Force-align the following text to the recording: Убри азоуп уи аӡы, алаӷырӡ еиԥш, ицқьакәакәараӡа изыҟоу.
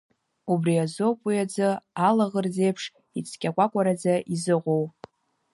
Убри 0.51 0.75
азоуп 0.83 1.19
уи 1.25 1.37
аӡы, 1.43 1.69
алаӷырӡ 2.07 2.55
еиԥш, 2.65 2.83
ицқьакәакәараӡа 3.19 4.13
изыҟоу. 4.33 4.83